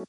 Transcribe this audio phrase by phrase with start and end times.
[0.00, 0.06] Du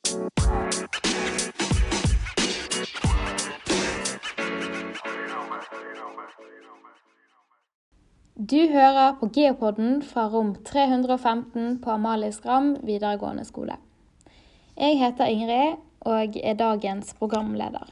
[8.72, 13.76] hører på Geopodden fra rom 315 på Amalie Skram videregående skole.
[14.80, 17.91] Jeg heter Ingrid og er dagens programleder.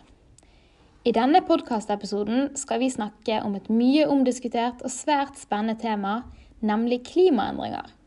[1.04, 6.22] I denne podkastepisoden skal vi snakke om et mye omdiskutert og svært spennende tema,
[6.64, 7.99] nemlig klimaendringer.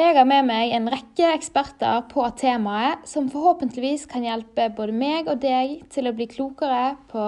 [0.00, 5.28] Jeg har med meg en rekke eksperter på temaet, som forhåpentligvis kan hjelpe både meg
[5.28, 7.24] og deg til å bli klokere på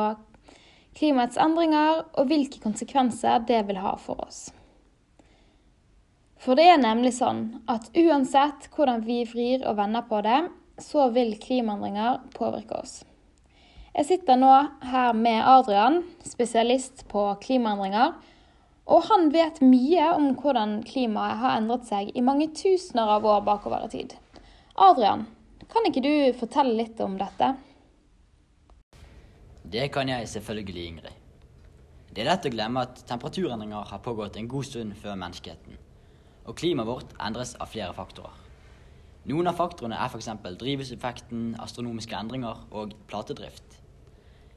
[0.96, 4.46] klimaets endringer og hvilke konsekvenser det vil ha for oss.
[6.40, 10.40] For det er nemlig sånn at uansett hvordan vi vrir og vender på det,
[10.80, 13.02] så vil klimaendringer påvirke oss.
[13.92, 14.54] Jeg sitter nå
[14.88, 18.16] her med Adrian, spesialist på klimaendringer.
[18.90, 23.44] Og han vet mye om hvordan klimaet har endret seg i mange tusener av år
[23.46, 24.16] bakover i tid.
[24.74, 25.26] Adrian,
[25.70, 27.52] kan ikke du fortelle litt om dette?
[29.72, 31.18] Det kan jeg selvfølgelig, Ingrid.
[32.12, 35.78] Det er lett å glemme at temperaturendringer har pågått en god stund før menneskeheten.
[36.44, 38.34] Og klimaet vårt endres av flere faktorer.
[39.30, 40.28] Noen av faktorene er f.eks.
[40.58, 43.78] drivhuseffekten, astronomiske endringer og platedrift.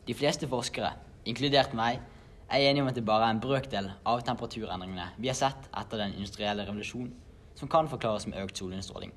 [0.10, 0.96] De fleste forskere,
[1.30, 2.02] inkludert meg,
[2.50, 5.98] er enige om at det bare er en brøkdel av temperaturendringene vi har sett etter
[5.98, 7.14] den industrielle revolusjonen,
[7.56, 9.14] som kan forklares med økt solinnstråling.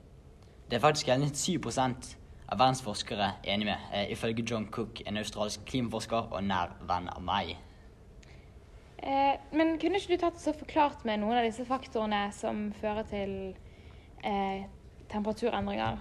[0.70, 1.58] Det er faktisk hele 7
[2.48, 7.08] av verdens forskere enig med, eh, ifølge John Cook, en australsk klimaforsker og nær venn
[7.08, 7.56] av meg.
[9.02, 13.02] Eh, men kunne ikke du tatt så forklart med noen av disse faktorene som fører
[13.02, 13.54] til
[14.24, 14.64] eh,
[15.12, 15.98] temperaturendringer?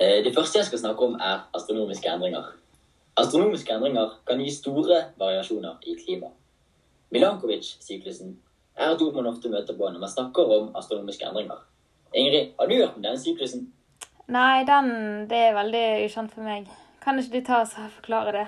[0.00, 2.50] Eh, det første jeg skal snakke om, er astronomiske endringer.
[3.16, 6.28] Astronomiske endringer kan gi store variasjoner i klima.
[7.14, 8.34] Milankovic-syklusen
[8.76, 11.62] er et ord man ofte møter på når man snakker om astronomiske endringer.
[12.12, 13.70] Ingrid, har du hørt om denne syklusen?
[14.28, 14.90] Nei, den,
[15.30, 16.68] det er veldig ukjent for meg.
[17.04, 18.46] Kan ikke du ta oss og forklare det?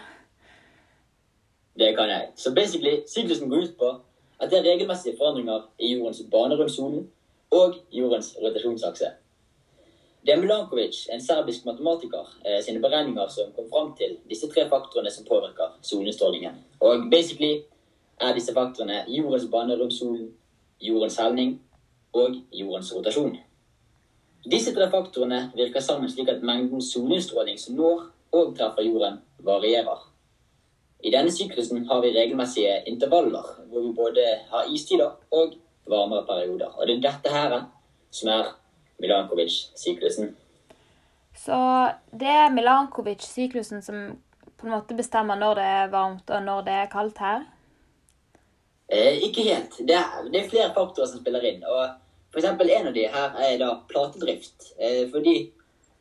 [1.78, 2.28] Det kan jeg.
[2.36, 3.90] Så basically, syklusen går ut på
[4.38, 7.08] at det er regelmessige forandringer i jordens bane rundt solen
[7.50, 9.14] og jordens rotasjonsakse.
[10.26, 14.68] Det er Milankovic, en serbisk matematiker, eh, sine beregninger som kom fram til disse tre
[14.68, 16.54] faktorene som påvirker solinnstrålingen.
[16.80, 17.62] Og basically
[18.20, 20.34] er disse faktorene jordens bane rundt solen,
[20.80, 21.60] jordens helning
[22.12, 23.38] og jordens rotasjon.
[24.50, 30.04] Disse tre faktorene virker sammen slik at mengden solinnstråling som når og treffer jorden, varierer.
[31.04, 35.54] I denne syklusen har vi regelmessige intervaller, hvor vi både har istider og
[35.86, 36.74] varmere perioder.
[36.74, 37.60] Og det er dette her
[38.10, 38.50] som er
[39.02, 40.32] Milankovic-syklusen.
[41.38, 41.58] Så
[42.10, 44.18] det er Milankovic-syklusen som
[44.58, 47.46] på en måte bestemmer når det er varmt og når det er kaldt her?
[48.88, 49.78] Eh, ikke helt.
[49.78, 51.62] Det er, det er flere faktorer som spiller inn.
[51.64, 51.94] og
[52.32, 54.72] for eksempel, En av de her er da platedrift.
[54.78, 55.50] Eh, fordi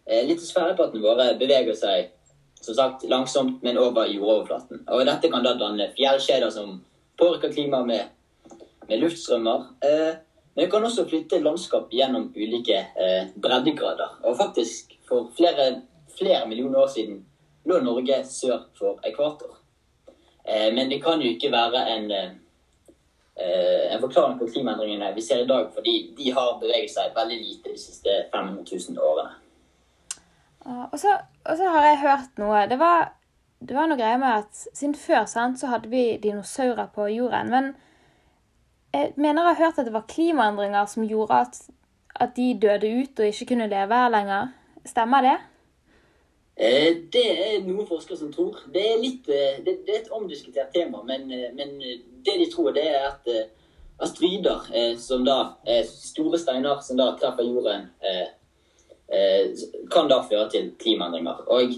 [0.05, 2.13] eh, litosfæreplatene våre beveger seg
[2.61, 4.83] som sagt langsomt, men over jordoverflaten.
[4.87, 6.79] Og Dette kan da danne fjellkjeder som
[7.19, 8.57] påvirker klimaet med,
[8.89, 9.67] med luftstrømmer.
[9.85, 10.15] Eh,
[10.57, 14.17] men vi kan også flytte landskap gjennom ulike eh, breddegrader.
[14.25, 15.83] Og faktisk, for flere,
[16.17, 17.21] flere, millioner år siden
[17.69, 19.53] lå Norge sør for ekvator.
[20.41, 22.35] Eh, men det kan jo ikke være en eh,
[23.39, 27.35] Eh, en forklaring på klimaendringene vi ser i dag, fordi de har beveget seg veldig
[27.37, 29.35] lite de siste 500 000 årene.
[30.91, 31.13] Og så,
[31.45, 32.63] og så har jeg hørt noe.
[32.67, 33.11] Det var,
[33.61, 37.53] det var noe greier med at siden før sant, så hadde vi dinosaurer på jorden.
[37.53, 37.69] Men
[38.93, 41.61] jeg mener jeg har hørt at det var klimaendringer som gjorde at,
[42.15, 44.47] at de døde ut og ikke kunne leve her lenger.
[44.85, 45.37] Stemmer det?
[46.57, 48.63] Eh, det er noen forskere som tror.
[48.73, 51.75] Det er, litt, eh, det, er et omdiskutert tema, men, eh, men,
[52.25, 53.29] det de tror, det er at
[53.99, 54.65] astrider,
[55.01, 55.55] som da
[55.89, 57.87] store steiner som da treffer jorden,
[59.89, 61.39] kan da føre til klimaendringer.
[61.47, 61.73] Og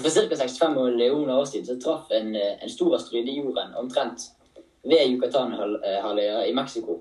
[0.00, 0.24] for ca.
[0.34, 4.32] 65 millioner år siden så traff en, en stor asteroide jorden omtrent
[4.88, 6.98] ved Yucatan-halvøya i Mexico.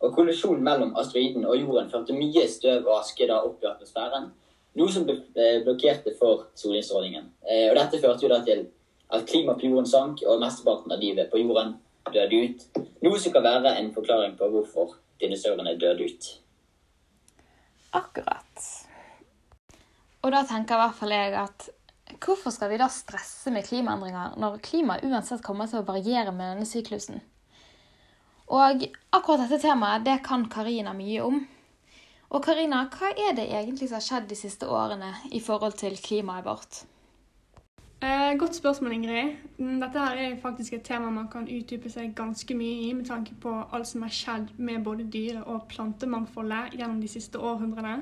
[0.00, 4.30] Og kollisjonen mellom asteroiden og jorden førte mye støv og aske da opp i atmosfæren.
[4.80, 7.26] Noe som eh, blokkerte for solinnstrålingen.
[7.44, 8.64] Eh, og dette førte jo da til
[9.10, 11.74] at klimaet på jorden sank, og mesteparten av livet på jorden
[12.14, 12.66] døde ut.
[13.04, 16.30] Noe som kan være en forklaring på hvorfor dinosaurene døde ut.
[17.98, 18.68] Akkurat.
[20.22, 21.68] Og da tenker i hvert fall jeg at
[22.24, 26.54] hvorfor skal vi da stresse med klimaendringer når klimaet uansett kommer til å variere med
[26.54, 27.20] denne syklusen?
[28.50, 28.84] Og
[29.14, 31.42] akkurat dette temaet det kan Karina mye om.
[32.30, 35.96] Og Karina, hva er det egentlig som har skjedd de siste årene i forhold til
[35.98, 36.82] klimaet vårt?
[38.00, 39.34] Eh, godt spørsmål, Ingrid.
[39.58, 43.04] Mm, Dette her er faktisk et tema man kan utdype seg ganske mye i, med
[43.10, 47.98] tanke på alt som har skjedd med både dyre- og plantemangfoldet gjennom de siste århundrene.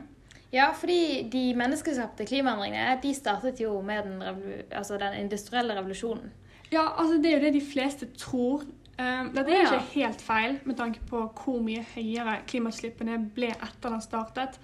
[0.52, 4.22] Ja, fordi de menneskeskapte klimaendringene de startet jo med den,
[4.72, 6.30] altså den industrielle revolusjonen.
[6.72, 8.64] Ja, altså det er jo det de fleste tror.
[8.98, 9.74] Um, Dette er Ja.
[9.78, 14.58] ikke helt feil med tanke på hvor mye høyere klimautslippene ble etter den startet.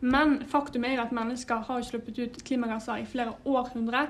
[0.00, 4.06] Men faktum er jo at mennesker har sluppet ut klimagasser i flere århundre.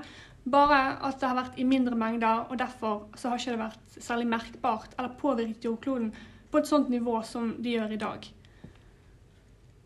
[0.49, 3.97] Bare at det har vært i mindre mengder, og derfor så har ikke det vært
[3.99, 6.13] særlig merkbart eller påvirket jordkloden
[6.51, 8.29] på et sånt nivå som de gjør i dag.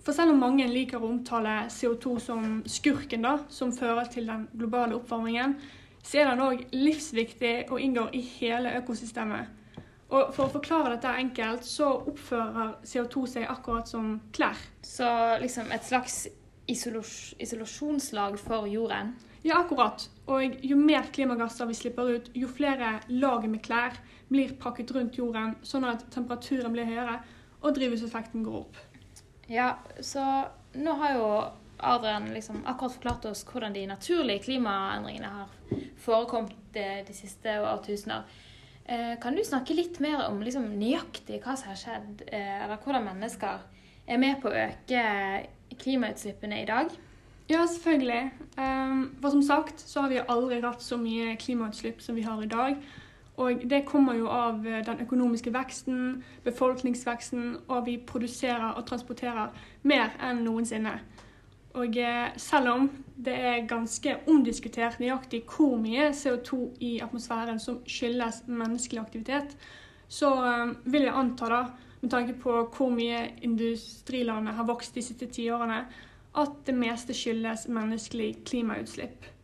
[0.06, 4.46] For selv om mange liker å omtale CO2 som skurken da, som fører til den
[4.54, 5.56] globale oppvarmingen,
[6.06, 9.50] så er den òg livsviktig og inngår i hele økosystemet.
[10.14, 14.62] Og For å forklare dette enkelt, så oppfører CO2 seg akkurat som klær.
[14.86, 15.10] Så
[15.42, 16.28] liksom et slags
[16.70, 19.16] isolas isolasjonslag for jorden.
[19.42, 20.06] Ja, akkurat.
[20.30, 23.98] Og jo mer klimagasser vi slipper ut, jo flere lag med klær
[24.30, 27.24] blir pakket rundt jorden, sånn at temperaturen blir høyere
[27.62, 28.86] og drivhuseffekten går opp.
[29.48, 30.24] Ja, så
[30.74, 31.28] nå har jo
[31.78, 38.24] Adrian liksom akkurat forklart oss hvordan de naturlige klimaendringene har forekommet de, de siste årtusener.
[38.86, 42.82] Eh, kan du snakke litt mer om liksom, nøyaktig hva som har skjedd, eh, eller
[42.82, 43.64] hvordan mennesker
[44.06, 45.06] er med på å øke
[45.82, 46.94] klimautslippene i dag?
[47.50, 48.32] Ja, selvfølgelig.
[49.22, 52.50] For som sagt så har vi aldri hatt så mye klimautslipp som vi har i
[52.50, 52.80] dag.
[53.38, 59.52] Og det kommer jo av eh, den økonomiske veksten, befolkningsveksten, og vi produserer og transporterer
[59.84, 60.96] mer enn noensinne.
[61.76, 62.90] Og eh, selv om
[63.26, 69.58] det er ganske omdiskutert nøyaktig hvor mye CO2 i atmosfæren som skyldes menneskelig aktivitet,
[70.08, 71.62] så eh, vil jeg anta, da,
[72.02, 75.84] med tanke på hvor mye industrilandet har vokst de siste tiårene,
[76.36, 79.35] at det meste skyldes menneskelig klimautslipp.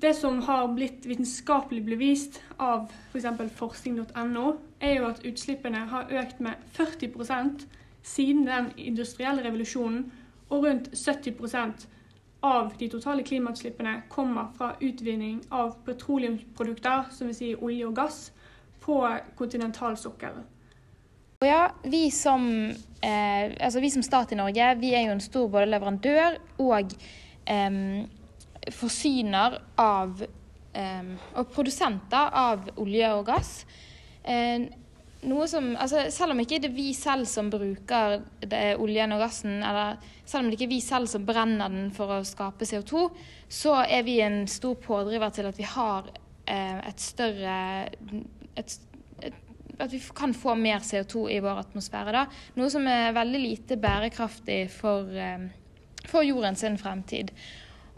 [0.00, 3.24] Det som har blitt vitenskapelig bevist av f.eks.
[3.24, 7.64] For forskning.no, er jo at utslippene har økt med 40
[8.06, 10.04] siden den industrielle revolusjonen,
[10.48, 11.88] og rundt 70%
[12.46, 18.20] av de totale klimautslippene kommer fra utvinning av petroleumsprodukter, som vil si olje og gass,
[18.80, 19.00] på
[19.36, 20.46] kontinentalsokkelen.
[21.44, 22.70] Ja, vi som,
[23.02, 26.94] eh, altså vi som stat i Norge, vi er jo en stor både leverandør og
[27.46, 28.06] em,
[28.74, 30.24] forsyner av
[30.72, 33.52] em, og produsenter av olje og gass.
[34.22, 34.68] Eh,
[35.26, 38.20] noe som, altså selv om ikke det er vi selv som bruker
[38.78, 39.98] oljen og gassen, eller
[40.28, 43.08] selv om det ikke er vi selv som brenner den for å skape CO2,
[43.50, 46.10] så er vi en stor pådriver til at vi har
[46.46, 47.56] eh, et større
[48.58, 48.78] et,
[49.78, 52.12] At vi kan få mer CO2 i vår atmosfære.
[52.12, 52.24] da.
[52.58, 55.48] Noe som er veldig lite bærekraftig for, eh,
[56.04, 57.30] for jorden sin fremtid.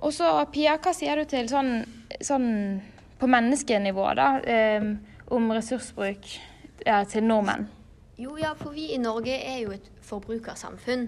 [0.01, 1.83] Og så, Pia, hva sier du til sånn,
[2.25, 2.49] sånn
[3.21, 4.31] på menneskenivå, da,
[4.81, 4.95] um,
[5.37, 6.29] om ressursbruk
[6.87, 7.69] ja, til nordmenn?
[8.21, 11.07] Jo, ja, for vi i Norge er jo et forbrukersamfunn.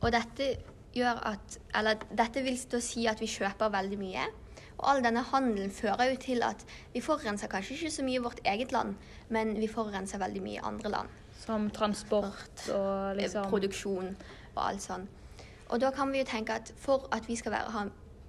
[0.00, 0.54] Og dette
[0.96, 4.24] gjør at Eller dette vil da si at vi kjøper veldig mye.
[4.80, 6.64] Og all denne handelen fører jo til at
[6.94, 8.94] vi forurenser kanskje ikke så mye i vårt eget land,
[9.28, 11.08] men vi forurenser veldig mye i andre land.
[11.40, 14.14] Som transport og Eh, liksom Produksjon
[14.54, 15.06] og alt sånn.
[15.70, 17.84] Og da kan vi jo tenke at for at vi skal være, ha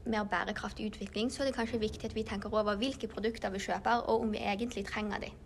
[0.06, 3.60] mer bærekraftig utvikling, så er det kanskje viktig at vi tenker over hvilke produkter vi
[3.60, 5.40] kjøper, og om vi egentlig trenger dem.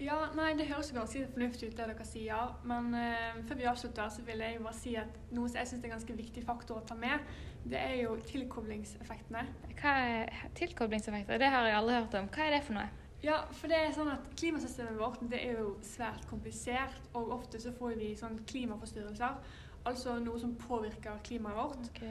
[0.00, 2.50] Ja, nei, Det høres jo ganske fornuftig ut, det dere sier.
[2.68, 5.70] Men eh, før vi avslutter, så vil jeg jo bare si at noe som jeg
[5.70, 7.24] syns er en ganske viktig faktor å ta med,
[7.64, 9.46] det er jo tilkoblingseffektene.
[9.80, 11.40] Hva er tilkoblingseffekter?
[11.40, 12.28] Det har jeg aldri hørt om.
[12.28, 12.90] Hva er det for noe?
[13.24, 17.58] Ja, for det er sånn at Klimasystemet vårt det er jo svært komplisert, og ofte
[17.62, 19.40] så får vi sånn klimaforstyrrelser.
[19.86, 22.02] Altså noe som påvirker klimaet vårt.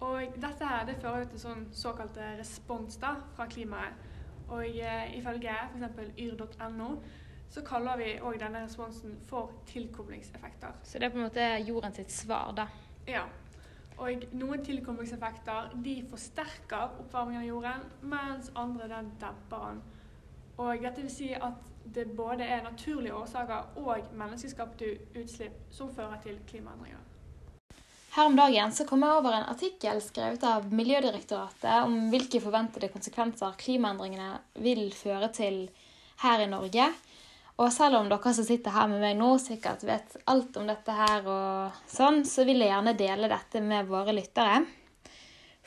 [0.00, 4.06] Og dette her det fører til sånn såkalte respons da, fra klimaet.
[4.50, 6.14] Og eh, ifølge f.eks.
[6.18, 6.94] yr.no
[7.50, 10.74] så kaller vi òg denne responsen for tilkoblingseffekter.
[10.82, 12.66] Så det er på en måte jorden sitt svar, da.
[13.10, 13.24] Ja.
[14.00, 19.82] Og noen tilkoblingseffekter de forsterker oppvarmingen av jorden, mens andre den demper den.
[20.62, 26.20] Og dette vil si at det både er naturlige årsaker og menneskeskapte utslipp som fører
[26.22, 27.09] til klimaendringer.
[28.10, 32.88] Her om dagen så kom jeg over en artikkel skrevet av Miljødirektoratet om hvilke forventede
[32.90, 34.32] konsekvenser klimaendringene
[34.64, 35.60] vil føre til
[36.24, 36.88] her i Norge.
[37.60, 40.96] Og selv om dere som sitter her med meg nå sikkert vet alt om dette
[40.96, 44.62] her og sånn, så vil jeg gjerne dele dette med våre lyttere.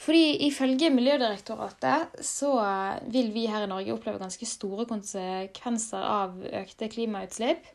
[0.03, 2.49] Fordi ifølge Miljødirektoratet så
[3.13, 7.69] vil vi her i Norge oppleve ganske store konsekvenser av økte klimautslipp.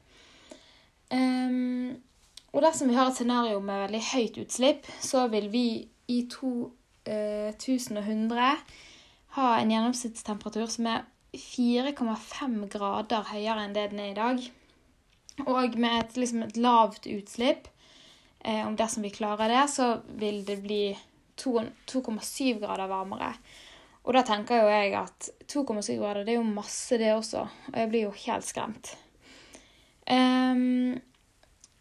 [1.14, 1.94] Ehm,
[2.52, 5.66] og dersom vi har et scenario med veldig høyt utslipp, så vil vi
[6.08, 6.70] i to
[7.04, 8.52] eh, 1100
[9.36, 11.04] ha en gjennomsnittstemperatur som er
[11.36, 14.46] 4,5 grader høyere enn det den er i dag.
[15.46, 17.68] Og med et, liksom et lavt utslipp,
[18.40, 20.82] eh, om dersom vi klarer det, så vil det bli
[21.38, 23.34] 2,7 grader varmere.
[24.08, 27.44] Og da tenker jo jeg at 2,7 grader det er jo masse, det også.
[27.68, 28.94] Og jeg blir jo helt skremt.
[30.08, 30.96] Um,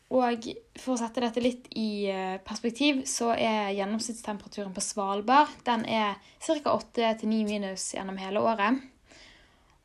[0.07, 0.45] og
[0.79, 6.15] for å sette dette litt i eh, perspektiv, så er gjennomsnittstemperaturen på Svalbard den er
[6.39, 6.77] ca.
[6.77, 8.79] 8-9 minus gjennom hele året.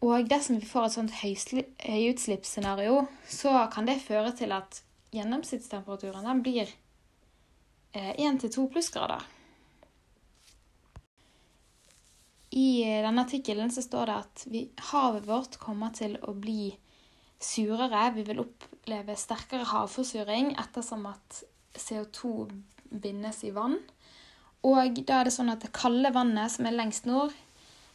[0.03, 4.81] Og dersom vi får et sånt høyutslippsscenario, så kan det føre til at
[5.15, 6.71] gjennomsnittstemperaturen den blir
[7.95, 9.27] 1-2 eh, plussgrader.
[12.53, 16.73] I eh, denne artikkelen står det at vi, havet vårt kommer til å bli
[17.45, 18.11] surere.
[18.17, 21.43] Vi vil oppleve sterkere havforsuring ettersom at
[21.79, 22.49] CO2
[23.03, 23.79] bindes i vann.
[24.63, 27.33] Og da er det sånn at det kalde vannet som er lengst nord,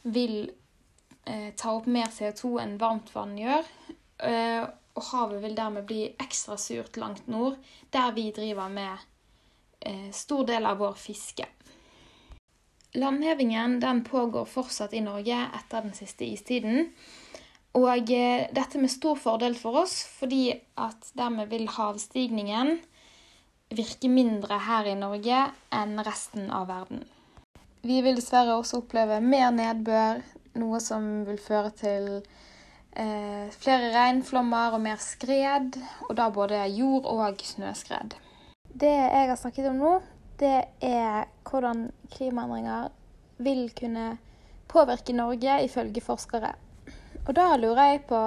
[0.04, 0.50] vil
[1.28, 3.70] eh, ta opp mer CO2 enn varmt vann gjør.
[4.28, 4.64] Eh,
[4.98, 7.60] og havet vil dermed bli ekstra surt langt nord,
[7.94, 9.06] der vi driver med
[9.86, 11.46] eh, stor del av vår fiske.
[12.98, 16.94] Landhevingen den pågår fortsatt i Norge etter den siste istiden.
[17.78, 20.50] Og eh, dette med stor fordel for oss, fordi
[20.82, 22.80] at dermed vil havstigningen
[23.78, 25.44] virke mindre her i Norge
[25.76, 27.04] enn resten av verden.
[27.86, 30.24] Vi vil dessverre også oppleve mer nedbør,
[30.58, 32.08] noe som vil føre til
[32.98, 38.18] eh, flere regnflommer og mer skred, og da både jord- og snøskred.
[38.74, 39.98] Det jeg har snakket om nå,
[40.42, 42.90] det er hvordan klimaendringer
[43.44, 44.16] vil kunne
[44.68, 46.56] påvirke Norge, ifølge forskere.
[47.28, 48.22] Og da lurer jeg på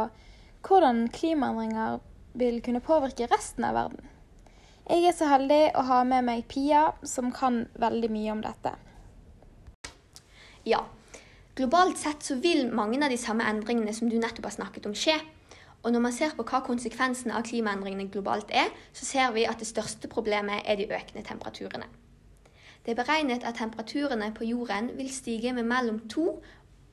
[0.67, 2.01] hvordan klimaendringer
[2.41, 4.07] vil kunne påvirke resten av verden.
[4.91, 8.75] Jeg er så heldig å ha med meg Pia, som kan veldig mye om dette.
[10.69, 10.83] Ja.
[11.57, 14.97] Globalt sett så vil mange av de samme endringene som du nettopp har snakket om,
[14.97, 15.17] skje.
[15.81, 19.61] Og når man ser på hva konsekvensene av klimaendringene globalt er, så ser vi at
[19.61, 21.89] det største problemet er de økende temperaturene.
[22.85, 26.27] Det er beregnet at temperaturene på jorden vil stige med mellom 2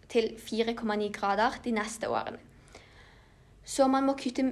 [0.10, 2.38] til 4,9 grader de neste årene.
[3.68, 4.44] Så man må kutte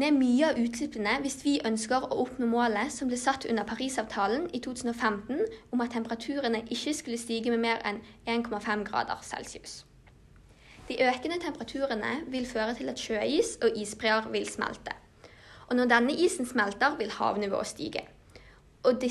[0.00, 4.46] ned mye av utslippene hvis vi ønsker å oppnå målet som ble satt under Parisavtalen
[4.56, 5.42] i 2015
[5.76, 9.82] om at temperaturene ikke skulle stige med mer enn 1,5 grader celsius.
[10.88, 14.96] De økende temperaturene vil føre til at sjøis og isbreer vil smelte.
[15.68, 18.06] Og når denne isen smelter, vil havnivået stige
[18.84, 19.02] og,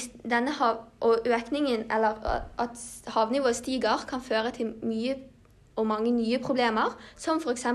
[0.57, 5.15] hav, og økningen, eller at havnivået stiger, kan føre til mye
[5.75, 7.65] og mange nye problemer, som f.eks.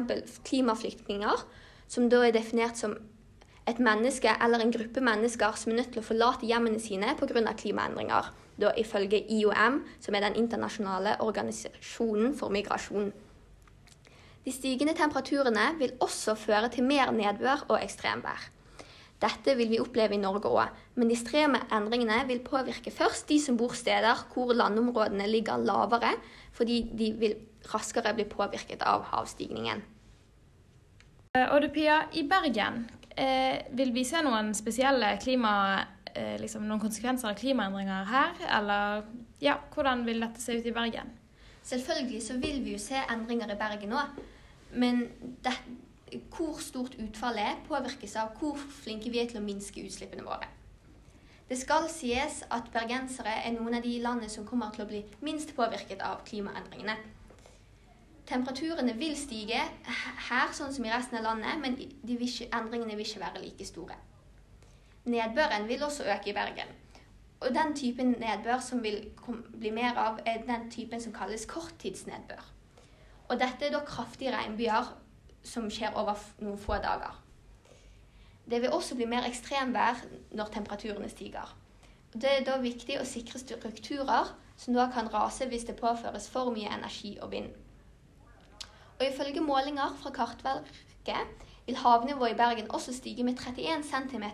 [0.45, 1.45] klimaflyktninger,
[1.89, 2.97] som da er definert som
[3.67, 7.53] et menneske eller en gruppe mennesker som er nødt til å forlate hjemmene sine pga.
[7.53, 13.13] klimaendringer, da ifølge IOM, som er den internasjonale organisasjonen for migrasjon.
[14.45, 18.53] De stigende temperaturene vil også føre til mer nedbør og ekstremvær.
[19.19, 23.41] Dette vil vi oppleve i Norge òg, men de ekstreme endringene vil påvirke først de
[23.41, 26.13] som bor steder hvor landområdene ligger lavere,
[26.53, 27.35] fordi de vil
[27.73, 29.83] raskere bli påvirket av havstigningen.
[31.37, 36.67] Eh, og du Pia, i Bergen, eh, vil vi se noen spesielle klima, eh, liksom
[36.69, 38.35] noen konsekvenser av klimaendringer her?
[38.59, 39.05] Eller
[39.41, 41.13] ja, hvordan vil dette se ut i Bergen?
[41.63, 44.21] Selvfølgelig så vil vi jo se endringer i Bergen òg.
[44.73, 45.09] Men
[45.43, 45.53] det,
[46.31, 50.47] hvor stort utfallet er, påvirkes av hvor flinke vi er til å minske utslippene våre.
[51.49, 55.05] Det skal sies at bergensere er noen av de landene som kommer til å bli
[55.23, 56.97] minst påvirket av klimaendringene.
[58.27, 59.61] Temperaturene vil stige
[60.29, 63.67] her, sånn som i resten av landet, men vil ikke, endringene vil ikke være like
[63.69, 63.99] store.
[65.07, 66.73] Nedbøren vil også øke i Bergen.
[67.41, 69.13] Og den typen nedbør som vil
[69.61, 72.43] bli mer av, er den typen som kalles korttidsnedbør.
[73.29, 74.91] Og dette er da kraftige regnbyger
[75.47, 77.15] som skjer over noen få dager.
[78.51, 80.03] Det vil også bli mer ekstremvær
[80.39, 81.55] når temperaturene stiger.
[82.15, 86.55] Det er da viktig å sikre strukturer som da kan rase hvis det påføres for
[86.55, 87.51] mye energi og vind.
[88.99, 94.25] Og Ifølge målinger fra Kartverket vil havnivået i Bergen også stige med 31 cm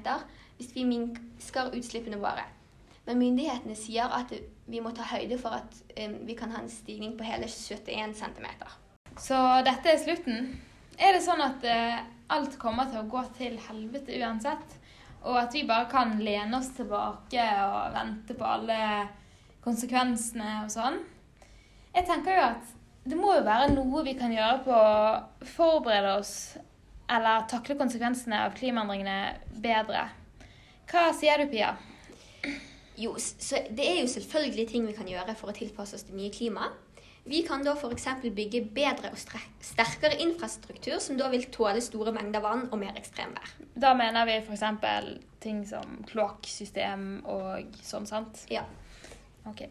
[0.56, 2.44] hvis vi minsker utslippene våre.
[3.06, 4.30] Men myndighetene sier at
[4.70, 8.14] vi må ta høyde for at um, vi kan ha en stigning på hele 71
[8.20, 8.46] cm.
[9.18, 10.52] Så dette er slutten?
[10.98, 11.98] Er det sånn at eh,
[12.30, 14.78] alt kommer til å gå til helvete uansett?
[15.22, 18.78] Og at vi bare kan lene oss tilbake og vente på alle
[19.64, 21.00] konsekvensene og sånn?
[21.92, 22.72] Jeg tenker jo at
[23.04, 26.34] det må jo være noe vi kan gjøre på å forberede oss
[27.12, 30.06] eller takle konsekvensene av klimaendringene bedre.
[30.90, 31.74] Hva sier du, Pia?
[33.00, 36.16] Jo, så det er jo selvfølgelig ting vi kan gjøre for å tilpasse oss det
[36.16, 36.78] nye klimaet.
[37.24, 38.08] Vi kan da f.eks.
[38.34, 39.18] bygge bedre og
[39.62, 43.52] sterkere infrastruktur som da vil tåle store mengder vann og mer ekstremvær.
[43.78, 44.64] Da mener vi f.eks.
[45.42, 48.42] ting som kloakksystem og sånn, sant?
[48.50, 48.64] Ja.
[49.46, 49.68] Ok.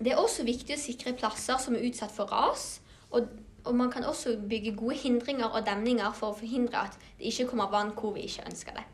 [0.00, 2.80] Det er også viktig å sikre plasser som er utsatt for ras.
[3.12, 3.28] Og,
[3.66, 7.50] og man kan også bygge gode hindringer og demninger for å forhindre at det ikke
[7.50, 8.86] kommer vann hvor vi ikke ønsker det.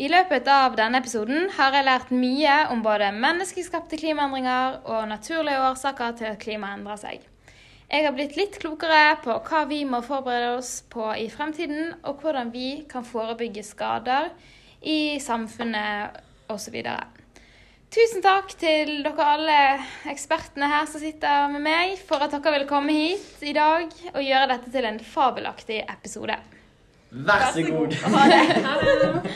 [0.00, 5.60] I løpet av denne episoden har jeg lært mye om både menneskeskapte klimaendringer og naturlige
[5.68, 7.28] årsaker til at klimaet endrer seg.
[7.92, 12.24] Jeg har blitt litt klokere på hva vi må forberede oss på i fremtiden, og
[12.24, 14.30] hvordan vi kan forebygge skader
[14.80, 16.16] i samfunnet
[16.48, 16.80] osv.
[17.92, 19.56] Tusen takk til dere alle
[20.08, 23.84] ekspertene her som sitter med meg, for at dere ville komme hit i dag
[24.14, 26.38] og gjøre dette til en fabelaktig episode.
[27.12, 27.98] Vær så god!
[28.14, 29.34] Ha det!